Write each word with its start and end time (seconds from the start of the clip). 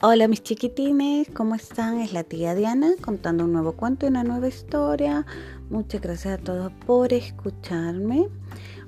Hola 0.00 0.28
mis 0.28 0.44
chiquitines, 0.44 1.26
¿cómo 1.34 1.56
están? 1.56 1.98
Es 1.98 2.12
la 2.12 2.22
tía 2.22 2.54
Diana 2.54 2.92
contando 3.00 3.46
un 3.46 3.52
nuevo 3.52 3.72
cuento 3.72 4.06
y 4.06 4.10
una 4.10 4.22
nueva 4.22 4.46
historia. 4.46 5.26
Muchas 5.70 6.00
gracias 6.00 6.38
a 6.38 6.40
todos 6.40 6.70
por 6.86 7.12
escucharme. 7.12 8.28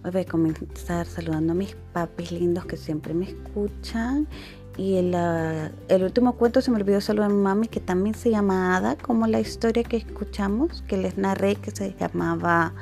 Hoy 0.05 0.11
voy 0.13 0.21
a 0.21 0.25
comenzar 0.25 1.07
saludando 1.07 1.51
a 1.51 1.57
mis 1.57 1.75
papis 1.93 2.31
lindos 2.31 2.65
que 2.65 2.77
siempre 2.77 3.13
me 3.13 3.25
escuchan. 3.25 4.29
Y 4.77 4.99
el, 4.99 6.05
último 6.05 6.35
cuento 6.35 6.61
se 6.61 6.71
me 6.71 6.77
olvidó 6.77 7.01
saludar 7.01 7.29
a 7.29 7.35
mi 7.35 7.43
mami 7.43 7.67
que 7.67 7.81
también 7.81 8.15
se 8.15 8.31
llama 8.31 8.77
Ada, 8.77 8.95
como 8.95 9.27
la 9.27 9.41
historia 9.41 9.83
que 9.83 9.97
escuchamos, 9.97 10.83
que 10.87 10.97
les 10.97 11.19
narré 11.19 11.57
que 11.57 11.73
se 11.73 11.93
llamaba 11.99 12.73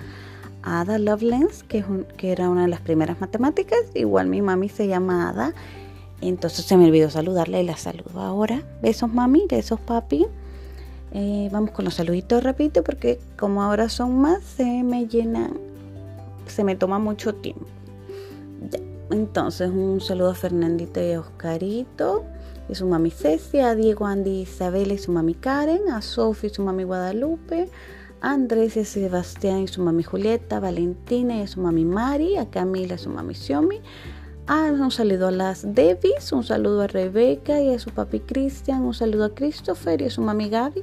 Ada 0.62 0.98
Lovelace, 0.98 1.64
que, 1.66 1.82
que 2.18 2.30
era 2.30 2.50
una 2.50 2.64
de 2.64 2.68
las 2.68 2.82
primeras 2.82 3.22
matemáticas. 3.22 3.78
Igual 3.94 4.26
mi 4.26 4.42
mami 4.42 4.68
se 4.68 4.86
llama 4.86 5.30
Ada 5.30 5.54
entonces 6.20 6.64
se 6.64 6.76
me 6.76 6.86
olvidó 6.86 7.10
saludarle 7.10 7.62
y 7.62 7.64
la 7.64 7.76
saludo 7.76 8.20
ahora. 8.20 8.62
Besos 8.82 9.12
mami, 9.12 9.46
besos 9.48 9.78
papi. 9.80 10.26
Eh, 11.12 11.48
vamos 11.52 11.70
con 11.70 11.84
los 11.84 11.94
saluditos 11.94 12.42
rapidito 12.42 12.84
porque 12.84 13.18
como 13.38 13.62
ahora 13.62 13.88
son 13.88 14.18
más 14.18 14.42
se 14.42 14.82
me 14.82 15.06
llenan, 15.06 15.58
se 16.46 16.64
me 16.64 16.76
toma 16.76 16.98
mucho 16.98 17.34
tiempo. 17.34 17.66
Entonces 19.10 19.70
un 19.70 20.00
saludo 20.00 20.30
a 20.30 20.34
Fernandito 20.34 21.00
y 21.00 21.12
a 21.12 21.20
Oscarito 21.20 22.24
y 22.68 22.74
su 22.74 22.86
mami 22.86 23.10
Cecia, 23.10 23.70
a 23.70 23.74
Diego, 23.74 24.04
Andy, 24.04 24.42
Isabel 24.42 24.92
y 24.92 24.98
su 24.98 25.12
mami 25.12 25.34
Karen, 25.34 25.88
a 25.90 26.02
Sophie 26.02 26.50
y 26.50 26.54
su 26.54 26.62
mami 26.62 26.84
Guadalupe, 26.84 27.70
a 28.20 28.32
Andrés 28.32 28.76
y 28.76 28.80
a 28.80 28.84
Sebastián 28.84 29.60
y 29.60 29.68
su 29.68 29.80
mami 29.80 30.02
Julieta, 30.02 30.60
Valentina 30.60 31.36
y 31.36 31.42
a 31.42 31.46
su 31.46 31.60
mami 31.60 31.86
Mari, 31.86 32.36
a 32.36 32.50
Camila 32.50 32.96
y 32.96 32.98
su 32.98 33.08
mami 33.08 33.34
Xiomi, 33.34 33.80
Un 34.50 34.90
saludo 34.90 35.26
a 35.26 35.30
las 35.30 35.74
Debbys, 35.74 36.32
un 36.32 36.42
saludo 36.42 36.80
a 36.80 36.86
Rebeca 36.86 37.60
y 37.60 37.74
a 37.74 37.78
su 37.78 37.90
papi 37.90 38.20
Cristian, 38.20 38.80
un 38.80 38.94
saludo 38.94 39.24
a 39.26 39.34
Christopher 39.34 40.00
y 40.00 40.06
a 40.06 40.10
su 40.10 40.22
mami 40.22 40.48
Gaby, 40.48 40.82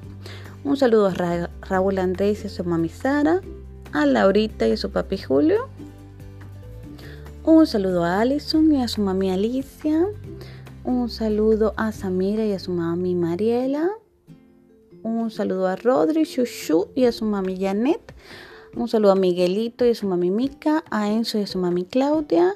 un 0.64 0.78
saludo 0.78 1.08
a 1.08 1.50
Raúl 1.62 1.98
Andrés 1.98 2.44
y 2.44 2.48
a 2.48 2.50
su 2.52 2.64
mami 2.64 2.90
Sara, 2.90 3.42
a 3.92 4.06
Laurita 4.06 4.68
y 4.68 4.74
a 4.74 4.78
su 4.78 4.92
papi 4.92 5.18
Julio, 5.18 5.68
un 7.44 7.66
saludo 7.66 8.04
a 8.04 8.22
Alison 8.22 8.72
y 8.72 8.84
a 8.84 8.88
su 8.88 9.02
mami 9.02 9.32
Alicia, 9.32 10.06
un 10.84 11.10
saludo 11.10 11.74
a 11.76 11.92
Samira 11.92 12.46
y 12.46 12.52
a 12.52 12.60
su 12.60 12.72
mami 12.72 13.16
Mariela, 13.16 13.90
un 15.02 15.32
saludo 15.32 15.66
a 15.66 15.76
Rodri, 15.76 16.26
Shushu 16.26 16.90
y 16.94 17.06
a 17.06 17.12
su 17.12 17.26
mami 17.26 17.58
Janet, 17.60 18.14
un 18.76 18.88
saludo 18.88 19.14
a 19.14 19.16
Miguelito 19.16 19.88
y 19.88 19.90
a 19.90 19.96
su 19.96 20.06
mami 20.06 20.30
Mica, 20.30 20.84
a 20.92 21.10
Enzo 21.10 21.40
y 21.40 21.42
a 21.42 21.48
su 21.48 21.58
mami 21.58 21.86
Claudia, 21.86 22.54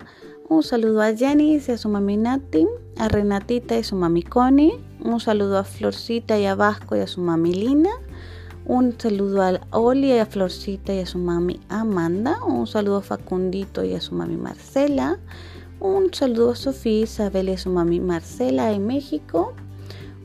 un 0.50 0.64
saludo 0.64 1.02
a 1.02 1.16
Jenny 1.16 1.56
y 1.56 1.72
a 1.72 1.78
su 1.78 1.90
mami 1.90 2.18
Nati, 2.18 2.68
a 2.98 3.08
Renatita 3.08 3.78
y 3.78 3.84
su 3.84 3.96
mami 3.96 4.24
Connie. 4.24 4.80
Un 5.00 5.20
saludo 5.20 5.60
a 5.60 5.64
Florcita 5.64 6.40
y 6.40 6.46
a 6.48 6.56
Vasco 6.56 6.96
y 6.96 7.00
a 7.00 7.08
su 7.08 7.22
mami 7.22 7.54
Lina. 7.54 7.92
Un 8.66 9.00
saludo 9.00 9.44
a 9.44 9.60
Oli 9.72 10.08
y 10.08 10.18
a 10.18 10.26
Florcita 10.26 10.94
y 10.94 11.00
a 11.00 11.06
su 11.06 11.20
mami 11.20 11.60
Amanda. 11.70 12.44
Un 12.44 12.66
saludo 12.66 12.98
a 12.98 13.02
Facundito 13.02 13.84
y 13.84 13.94
a 13.94 14.02
su 14.02 14.16
mami 14.16 14.38
Marcela. 14.38 15.20
Un 15.80 16.14
saludo 16.14 16.52
a 16.52 16.56
Sofía, 16.56 17.04
Isabel 17.04 17.50
y 17.50 17.54
a 17.54 17.58
su 17.58 17.70
mami 17.70 18.00
Marcela 18.00 18.72
en 18.72 18.88
México. 18.88 19.54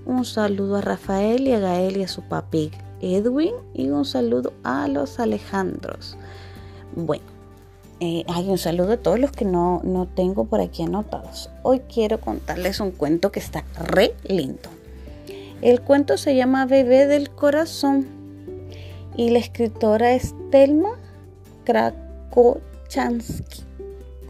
Un 0.06 0.25
saludo 0.25 0.77
a 0.77 0.81
Rafael 0.81 1.47
y 1.47 1.53
a 1.53 1.61
Gael 1.61 1.98
y 1.98 2.03
a 2.03 2.09
su 2.09 2.22
papi 2.22 2.70
Edwin. 3.03 3.55
Y 3.75 3.91
un 3.91 4.06
saludo 4.06 4.55
a 4.62 4.88
los 4.88 5.20
Alejandros. 5.20 6.16
Bueno, 6.97 7.34
eh, 8.00 8.25
hay 8.28 8.48
un 8.48 8.59
saludo 8.59 8.92
a 8.92 8.97
todos 8.97 9.19
los 9.19 9.31
que 9.33 9.45
no, 9.45 9.81
no 9.84 10.06
tengo 10.06 10.47
por 10.47 10.61
aquí 10.61 10.83
anotados. 10.83 11.50
Hoy 11.62 11.81
quiero 11.81 12.20
contarles 12.20 12.81
un 12.81 12.91
cuento 12.91 13.31
que 13.31 13.41
está 13.41 13.64
re 13.78 14.14
lindo. 14.25 14.69
El 15.62 15.81
cuento 15.81 16.16
se 16.16 16.34
llama 16.34 16.66
Bebé 16.66 17.06
del 17.06 17.31
Corazón 17.31 18.06
y 19.16 19.31
la 19.31 19.38
escritora 19.38 20.15
es 20.15 20.34
Telma 20.50 20.99
Krakochansky. 21.65 23.62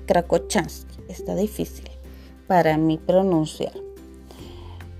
Krakochansky, 0.07 0.97
está 1.09 1.35
difícil 1.35 1.91
para 2.47 2.77
mí 2.77 2.99
pronunciar. 2.99 3.73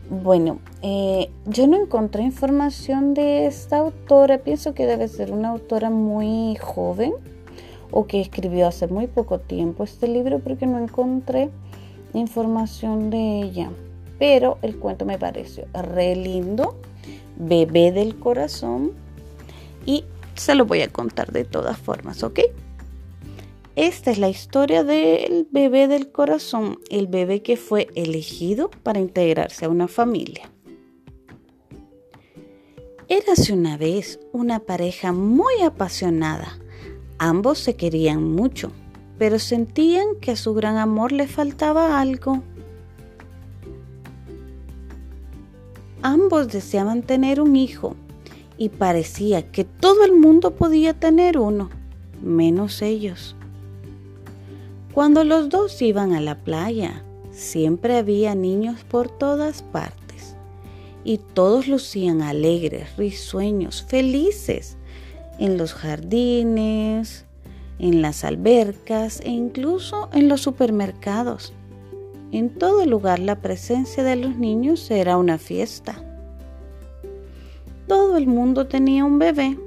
Bueno, 0.09 0.59
eh, 0.83 1.31
yo 1.47 1.67
no 1.67 1.81
encontré 1.81 2.23
información 2.23 3.15
de 3.15 3.47
esta 3.47 3.79
autora, 3.79 4.39
pienso 4.39 4.75
que 4.75 4.87
debe 4.87 5.09
ser 5.09 5.33
una 5.33 5.51
autora 5.51 5.91
muy 5.91 6.57
joven 6.57 7.15
o 7.97 8.09
que 8.09 8.21
escribió 8.21 8.67
hace 8.67 8.89
muy 8.89 9.07
poco 9.07 9.39
tiempo 9.39 9.85
este 9.85 10.09
libro 10.09 10.41
porque 10.41 10.67
no 10.67 10.81
encontré 10.81 11.49
información 12.13 13.09
de 13.09 13.43
ella. 13.43 13.71
Pero 14.19 14.59
el 14.63 14.77
cuento 14.77 15.05
me 15.07 15.17
pareció 15.17 15.67
re 15.73 16.17
lindo, 16.17 16.77
bebé 17.37 17.93
del 17.93 18.17
corazón, 18.19 18.91
y 19.87 20.05
se 20.35 20.57
lo 20.57 20.67
voy 20.67 20.83
a 20.83 20.89
contar 20.89 21.31
de 21.31 21.45
todas 21.45 21.79
formas, 21.79 22.25
¿ok? 22.25 22.41
Esta 23.77 24.11
es 24.11 24.19
la 24.19 24.29
historia 24.29 24.83
del 24.83 25.47
bebé 25.53 25.87
del 25.87 26.11
corazón, 26.11 26.81
el 26.91 27.07
bebé 27.07 27.43
que 27.43 27.57
fue 27.57 27.89
elegido 27.95 28.71
para 28.83 28.99
integrarse 28.99 29.67
a 29.67 29.69
una 29.69 29.87
familia. 29.87 30.51
Érase 33.09 33.53
una 33.53 33.77
vez 33.77 34.19
una 34.33 34.59
pareja 34.59 35.13
muy 35.13 35.61
apasionada 35.63 36.59
Ambos 37.19 37.59
se 37.59 37.77
querían 37.77 38.23
mucho, 38.23 38.73
pero 39.19 39.39
sentían 39.39 40.07
que 40.21 40.33
a 40.33 40.37
su 40.37 40.55
gran 40.55 40.77
amor 40.77 41.13
le 41.13 41.29
faltaba 41.29 42.01
algo. 42.01 42.43
Ambos 46.03 46.49
deseaban 46.49 47.03
tener 47.03 47.41
un 47.41 47.57
hijo 47.57 47.97
y 48.59 48.69
parecía 48.69 49.51
que 49.51 49.65
todo 49.65 50.05
el 50.05 50.13
mundo 50.13 50.53
podía 50.57 50.93
tener 50.95 51.39
uno, 51.39 51.71
menos 52.23 52.83
ellos. 52.83 53.37
Cuando 54.93 55.25
los 55.25 55.49
dos 55.49 55.81
iban 55.83 56.13
a 56.13 56.21
la 56.21 56.39
playa, 56.39 57.03
siempre 57.31 57.97
había 57.97 58.35
niños 58.35 58.85
por 58.85 59.09
todas 59.09 59.63
partes 59.63 60.37
y 61.05 61.19
todos 61.19 61.69
lucían 61.69 62.23
alegres, 62.23 62.97
risueños, 62.97 63.85
felices 63.89 64.77
en 65.39 65.57
los 65.57 65.75
jardines, 65.75 67.25
en 67.79 68.03
las 68.03 68.25
albercas 68.25 69.21
e 69.21 69.31
incluso 69.31 70.09
en 70.13 70.29
los 70.29 70.41
supermercados. 70.41 71.53
En 72.33 72.51
todo 72.51 72.85
lugar 72.87 73.19
la 73.19 73.41
presencia 73.41 74.03
de 74.03 74.17
los 74.17 74.37
niños 74.37 74.91
era 74.91 75.17
una 75.17 75.39
fiesta. 75.39 76.03
Todo 77.87 78.17
el 78.17 78.27
mundo 78.27 78.67
tenía 78.67 79.05
un 79.05 79.19
bebé, 79.19 79.59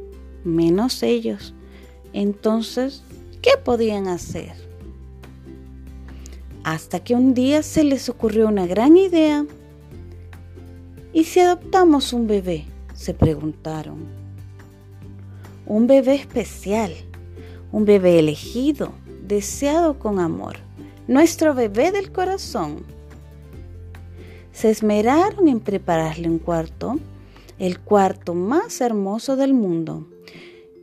menos 0.43 1.03
ellos. 1.03 1.53
Entonces, 2.13 3.03
¿qué 3.41 3.51
podían 3.63 4.07
hacer? 4.07 4.53
Hasta 6.63 6.99
que 6.99 7.13
un 7.13 7.33
día 7.33 7.63
se 7.63 7.83
les 7.83 8.09
ocurrió 8.09 8.47
una 8.47 8.65
gran 8.65 8.97
idea. 8.97 9.45
¿Y 11.13 11.23
si 11.23 11.39
adoptamos 11.39 12.13
un 12.13 12.27
bebé? 12.27 12.65
se 12.97 13.13
preguntaron 13.13 14.16
un 15.67 15.85
bebé 15.85 16.15
especial, 16.15 16.93
un 17.73 17.83
bebé 17.83 18.19
elegido, 18.19 18.93
deseado 19.27 19.99
con 19.99 20.19
amor, 20.19 20.55
nuestro 21.07 21.53
bebé 21.53 21.91
del 21.91 22.11
corazón. 22.11 22.85
Se 24.53 24.69
esmeraron 24.69 25.49
en 25.49 25.59
prepararle 25.59 26.29
un 26.29 26.39
cuarto, 26.39 26.97
el 27.59 27.79
cuarto 27.79 28.33
más 28.33 28.79
hermoso 28.79 29.35
del 29.35 29.53
mundo. 29.53 30.07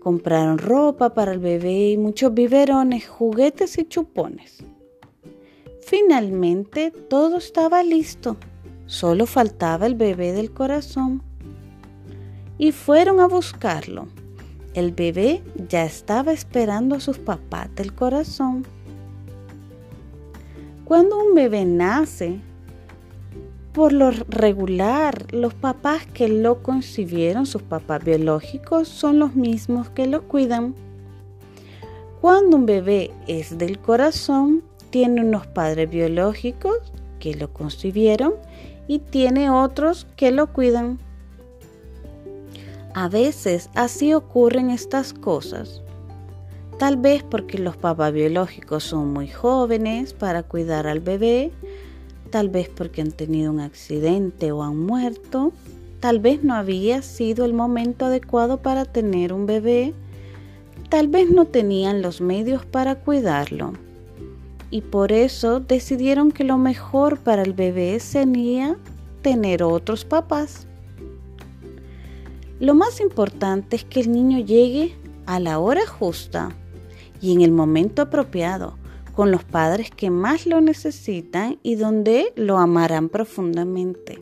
Compraron 0.01 0.59
ropa 0.59 1.15
para 1.15 1.33
el 1.33 1.39
bebé 1.39 1.93
y 1.93 1.97
muchos 1.97 2.35
biberones, 2.35 3.09
juguetes 3.09 3.79
y 3.79 3.85
chupones. 3.85 4.59
Finalmente 5.81 6.91
todo 6.91 7.39
estaba 7.39 7.83
listo, 7.83 8.37
solo 8.85 9.25
faltaba 9.25 9.87
el 9.87 9.95
bebé 9.95 10.33
del 10.33 10.53
corazón. 10.53 11.23
Y 12.59 12.71
fueron 12.71 13.21
a 13.21 13.27
buscarlo. 13.27 14.09
El 14.75 14.91
bebé 14.91 15.43
ya 15.69 15.85
estaba 15.85 16.33
esperando 16.33 16.97
a 16.97 17.01
sus 17.01 17.19
papás 17.19 17.73
del 17.77 17.95
corazón. 17.95 18.67
Cuando 20.85 21.17
un 21.17 21.35
bebé 21.35 21.65
nace, 21.65 22.41
por 23.73 23.93
lo 23.93 24.11
regular, 24.11 25.33
los 25.33 25.55
papás 25.55 26.07
que 26.07 26.29
lo 26.29 26.63
concibieron, 26.63 27.47
sus 27.47 27.63
papás 27.63 28.05
biológicos, 28.05 28.89
son 28.89 29.21
los 29.21 29.37
mismos 29.37 29.91
que 29.91 30.09
lo 30.09 30.23
cuidan. 30.25 30.75
Cuando 32.21 32.57
un 32.57 32.67
bebé 32.67 33.13
es 33.29 33.59
del 33.59 33.79
corazón, 33.79 34.65
tiene 34.91 35.23
unos 35.23 35.47
padres 35.47 35.89
biológicos 35.89 36.79
que 37.21 37.35
lo 37.35 37.53
concibieron 37.53 38.35
y 38.89 38.99
tiene 38.99 39.51
otros 39.51 40.07
que 40.17 40.31
lo 40.33 40.53
cuidan. 40.53 40.99
A 42.95 43.09
veces 43.09 43.71
así 43.75 44.15
ocurren 44.15 44.71
estas 44.71 45.13
cosas. 45.13 45.83
Tal 46.79 46.97
vez 46.97 47.25
porque 47.25 47.59
los 47.59 47.77
papás 47.77 48.13
biológicos 48.13 48.85
son 48.85 49.13
muy 49.13 49.27
jóvenes 49.27 50.13
para 50.13 50.45
cuidar 50.45 50.87
al 50.87 51.01
bebé. 51.01 51.51
tal 52.31 52.49
vez 52.49 52.69
porque 52.69 53.01
han 53.01 53.13
tenido 53.13 53.53
un 53.53 53.61
accidente 53.61 54.51
o 54.51 54.65
han 54.65 54.77
muerto, 54.77 55.53
tal 56.01 56.19
vez 56.19 56.43
no 56.43 56.55
había 56.55 57.01
sido 57.01 57.45
el 57.45 57.53
momento 57.53 58.07
adecuado 58.07 58.57
para 58.59 58.85
tener 58.85 59.33
un 59.33 59.47
bebé, 59.47 59.95
tal 60.89 61.07
vez 61.07 61.31
no 61.31 61.45
tenían 61.45 62.03
los 62.03 62.21
medios 62.21 62.67
para 62.67 62.97
cuidarlo. 62.97 63.75
Y 64.71 64.81
por 64.81 65.13
eso 65.13 65.61
decidieron 65.61 66.33
que 66.33 66.43
lo 66.43 66.59
mejor 66.59 67.19
para 67.19 67.43
el 67.43 67.53
bebé 67.53 68.01
sería 68.01 68.77
tener 69.23 69.63
otros 69.63 70.05
papás. 70.05 70.67
Lo 72.61 72.75
más 72.75 73.01
importante 73.01 73.75
es 73.77 73.85
que 73.85 74.01
el 74.01 74.13
niño 74.13 74.39
llegue 74.39 74.95
a 75.27 75.41
la 75.41 75.59
hora 75.59 75.87
justa 75.87 76.51
y 77.21 77.33
en 77.33 77.41
el 77.41 77.51
momento 77.51 78.03
apropiado 78.03 78.79
con 79.15 79.31
los 79.31 79.45
padres 79.45 79.91
que 79.91 80.11
más 80.11 80.47
lo 80.47 80.61
necesitan 80.61 81.59
y 81.63 81.75
donde 81.75 82.33
lo 82.37 82.59
amarán 82.59 83.09
profundamente. 83.09 84.21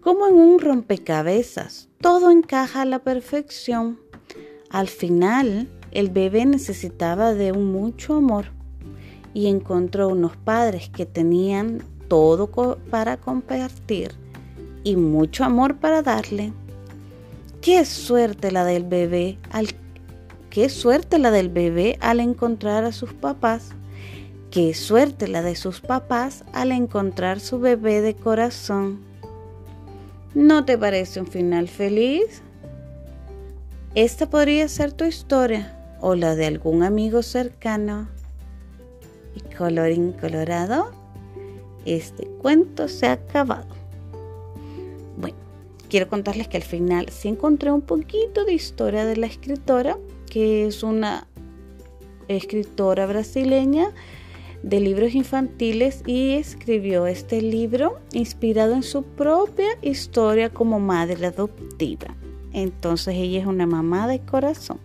Como 0.00 0.26
en 0.26 0.34
un 0.34 0.58
rompecabezas, 0.58 1.88
todo 2.00 2.30
encaja 2.30 2.82
a 2.82 2.86
la 2.86 3.00
perfección. 3.00 3.98
Al 4.70 4.88
final, 4.88 5.68
el 5.90 6.10
bebé 6.10 6.46
necesitaba 6.46 7.34
de 7.34 7.52
un 7.52 7.72
mucho 7.72 8.14
amor 8.14 8.46
y 9.34 9.48
encontró 9.48 10.08
unos 10.08 10.36
padres 10.36 10.88
que 10.88 11.04
tenían 11.04 11.82
todo 12.08 12.48
para 12.90 13.18
compartir 13.18 14.12
y 14.86 14.94
mucho 14.94 15.42
amor 15.42 15.78
para 15.78 16.00
darle. 16.00 16.52
Qué 17.60 17.84
suerte 17.84 18.52
la 18.52 18.64
del 18.64 18.84
bebé 18.84 19.36
al 19.50 19.66
Qué 20.48 20.68
suerte 20.68 21.18
la 21.18 21.32
del 21.32 21.48
bebé 21.48 21.98
al 22.00 22.20
encontrar 22.20 22.84
a 22.84 22.92
sus 22.92 23.12
papás. 23.12 23.70
Qué 24.52 24.74
suerte 24.74 25.26
la 25.26 25.42
de 25.42 25.56
sus 25.56 25.80
papás 25.80 26.44
al 26.52 26.70
encontrar 26.70 27.40
su 27.40 27.58
bebé 27.58 28.00
de 28.00 28.14
corazón. 28.14 29.00
¿No 30.34 30.64
te 30.64 30.78
parece 30.78 31.18
un 31.20 31.26
final 31.26 31.66
feliz? 31.66 32.42
Esta 33.96 34.30
podría 34.30 34.68
ser 34.68 34.92
tu 34.92 35.04
historia 35.04 35.76
o 36.00 36.14
la 36.14 36.36
de 36.36 36.46
algún 36.46 36.84
amigo 36.84 37.22
cercano. 37.22 38.08
Y 39.34 39.40
colorín 39.56 40.12
colorado, 40.12 40.92
este 41.84 42.26
cuento 42.40 42.86
se 42.88 43.08
ha 43.08 43.12
acabado. 43.12 43.75
Bueno, 45.16 45.36
quiero 45.88 46.08
contarles 46.08 46.48
que 46.48 46.56
al 46.56 46.62
final 46.62 47.08
sí 47.10 47.28
encontré 47.28 47.72
un 47.72 47.82
poquito 47.82 48.44
de 48.44 48.54
historia 48.54 49.04
de 49.04 49.16
la 49.16 49.26
escritora 49.26 49.98
que 50.30 50.66
es 50.66 50.82
una 50.82 51.26
escritora 52.28 53.06
brasileña 53.06 53.92
de 54.62 54.80
libros 54.80 55.14
infantiles 55.14 56.02
y 56.06 56.32
escribió 56.32 57.06
este 57.06 57.40
libro 57.40 58.00
inspirado 58.12 58.74
en 58.74 58.82
su 58.82 59.04
propia 59.04 59.68
historia 59.82 60.50
como 60.50 60.80
madre 60.80 61.26
adoptiva. 61.26 62.16
Entonces 62.52 63.14
ella 63.14 63.40
es 63.40 63.46
una 63.46 63.66
mamá 63.66 64.08
de 64.08 64.20
corazón. 64.20 64.80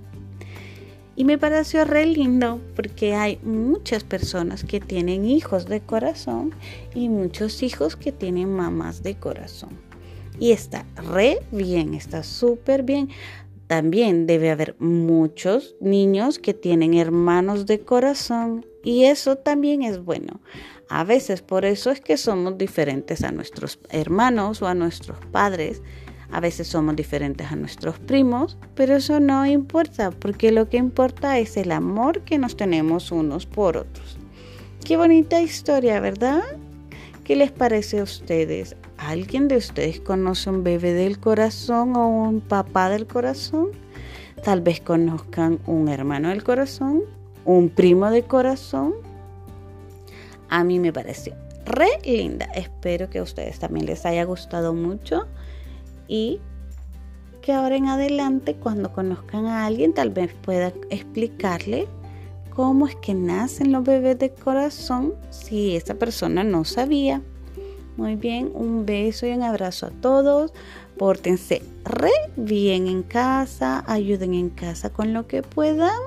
Y 1.16 1.26
me 1.26 1.38
pareció 1.38 1.84
re 1.86 2.06
lindo 2.06 2.60
porque 2.76 3.16
hay 3.16 3.38
muchas 3.44 4.04
personas 4.04 4.64
que 4.64 4.80
tienen 4.80 5.26
hijos 5.26 5.66
de 5.66 5.82
corazón 5.82 6.54
y 6.96 7.10
muchos 7.10 7.64
hijos 7.64 7.96
que 7.96 8.12
tienen 8.12 8.54
mamás 8.54 9.04
de 9.04 9.16
corazón. 9.16 9.91
Y 10.42 10.54
está 10.54 10.88
re 10.96 11.38
bien, 11.52 11.94
está 11.94 12.24
súper 12.24 12.82
bien. 12.82 13.10
También 13.68 14.26
debe 14.26 14.50
haber 14.50 14.76
muchos 14.80 15.76
niños 15.80 16.40
que 16.40 16.56
tienen 16.56 16.96
hermanos 16.96 17.68
de 17.68 17.82
corazón 17.82 18.66
y 18.84 19.04
eso 19.04 19.36
también 19.36 19.84
es 19.84 20.04
bueno. 20.04 20.42
A 20.90 21.04
veces 21.04 21.44
por 21.44 21.64
eso 21.64 21.92
es 21.92 22.02
que 22.02 22.18
somos 22.18 22.58
diferentes 22.58 23.24
a 23.24 23.32
nuestros 23.32 23.78
hermanos 23.92 24.64
o 24.64 24.68
a 24.68 24.74
nuestros 24.74 25.24
padres. 25.28 25.84
A 26.32 26.40
veces 26.40 26.68
somos 26.68 26.96
diferentes 26.96 27.52
a 27.52 27.56
nuestros 27.56 28.00
primos, 28.00 28.58
pero 28.74 28.96
eso 28.96 29.20
no 29.20 29.46
importa 29.46 30.10
porque 30.10 30.52
lo 30.52 30.70
que 30.70 30.78
importa 30.78 31.38
es 31.38 31.56
el 31.56 31.72
amor 31.72 32.22
que 32.22 32.40
nos 32.40 32.58
tenemos 32.58 33.12
unos 33.12 33.46
por 33.46 33.78
otros. 33.78 34.18
Qué 34.84 34.98
bonita 34.98 35.40
historia, 35.40 36.00
¿verdad? 36.00 36.42
¿Qué 37.24 37.36
les 37.36 37.52
parece 37.52 38.00
a 38.00 38.04
ustedes? 38.04 38.76
¿Alguien 39.02 39.48
de 39.48 39.58
ustedes 39.58 40.00
conoce 40.00 40.52
un 40.52 40.64
bebé 40.64 40.94
del 40.94 41.20
corazón 41.20 41.96
o 41.96 42.08
un 42.08 42.40
papá 42.40 42.88
del 42.90 43.08
corazón? 43.08 43.70
Tal 44.44 44.62
vez 44.62 44.80
conozcan 44.80 45.60
un 45.66 45.90
hermano 45.90 46.30
del 46.30 46.44
corazón, 46.44 47.02
un 47.44 47.70
primo 47.70 48.12
de 48.12 48.22
corazón. 48.22 48.94
A 50.50 50.64
mí 50.64 50.78
me 50.78 50.94
pareció 50.94 51.34
re 51.66 51.88
linda. 52.06 52.46
Espero 52.54 53.10
que 53.10 53.18
a 53.18 53.24
ustedes 53.24 53.58
también 53.58 53.88
les 53.88 54.06
haya 54.06 54.24
gustado 54.24 54.76
mucho 54.76 55.26
y 56.08 56.40
que 57.42 57.54
ahora 57.54 57.78
en 57.78 57.88
adelante 57.88 58.54
cuando 58.54 58.94
conozcan 58.94 59.48
a 59.48 59.66
alguien 59.66 59.94
tal 59.96 60.12
vez 60.12 60.32
puedan 60.44 60.74
explicarle 60.92 61.88
cómo 62.54 62.86
es 62.86 62.96
que 62.98 63.16
nacen 63.16 63.72
los 63.72 63.84
bebés 63.84 64.20
de 64.20 64.32
corazón 64.32 65.16
si 65.32 65.76
esa 65.76 65.96
persona 65.96 66.44
no 66.44 66.66
sabía. 66.66 67.24
Muy 67.98 68.16
bien, 68.16 68.52
un 68.54 68.86
beso 68.86 69.26
y 69.28 69.32
un 69.32 69.44
abrazo 69.44 69.88
a 69.88 69.90
todos. 69.90 70.54
Pórtense 70.98 71.62
re 71.84 72.12
bien 72.36 72.88
en 72.88 73.04
casa, 73.04 73.84
ayuden 73.88 74.34
en 74.34 74.50
casa 74.50 74.92
con 74.92 75.14
lo 75.14 75.28
que 75.28 75.44
puedan. 75.44 76.00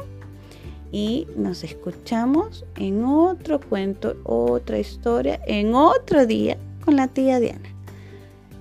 Y 0.92 1.26
nos 1.36 1.64
escuchamos 1.64 2.64
en 2.76 3.04
otro 3.04 3.60
cuento, 3.60 4.16
otra 4.24 4.78
historia, 4.78 5.40
en 5.46 5.74
otro 5.74 6.24
día 6.26 6.56
con 6.84 6.96
la 6.96 7.08
tía 7.08 7.40
Diana. 7.40 7.68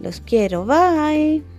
Los 0.02 0.20
quiero, 0.20 0.66
bye. 0.66 1.53